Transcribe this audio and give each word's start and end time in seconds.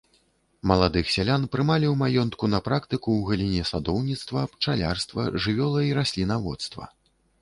Маладых 0.69 1.09
сялян 1.15 1.43
прымалі 1.55 1.87
ў 1.89 1.95
маёнтку 2.03 2.49
на 2.55 2.59
практыку 2.67 3.09
ў 3.17 3.21
галіне 3.29 3.63
садоўніцтва, 3.73 4.47
пчалярства, 4.55 5.27
жывёла- 5.45 5.85
і 5.91 5.97
раслінаводства. 5.99 6.93